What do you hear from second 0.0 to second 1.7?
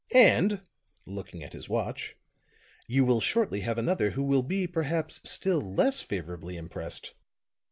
"And," looking at his